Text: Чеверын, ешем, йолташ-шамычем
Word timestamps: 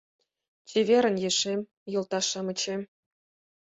Чеверын, 0.69 1.15
ешем, 1.29 1.59
йолташ-шамычем 1.93 2.81